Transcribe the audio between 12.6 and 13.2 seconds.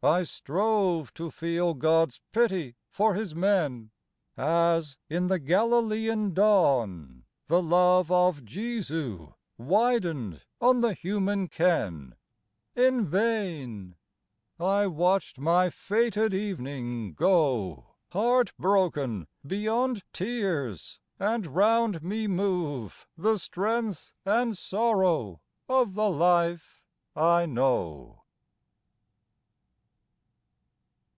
In